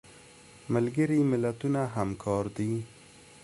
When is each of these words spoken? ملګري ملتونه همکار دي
ملګري 0.73 1.19
ملتونه 1.31 1.81
همکار 1.95 2.43
دي 2.57 2.71